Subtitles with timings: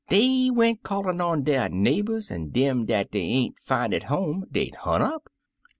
[0.09, 5.03] Dey went callin* on der neighbors, an' dem dat dey ain'vfi^^' at home dey'd hunt
[5.03, 5.29] up.